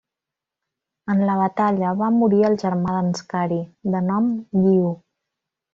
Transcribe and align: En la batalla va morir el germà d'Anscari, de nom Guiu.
En 1.13 1.21
la 1.27 1.35
batalla 1.41 1.93
va 2.01 2.09
morir 2.17 2.41
el 2.49 2.59
germà 2.65 2.97
d'Anscari, 2.97 3.61
de 3.97 4.05
nom 4.11 4.33
Guiu. 4.65 4.93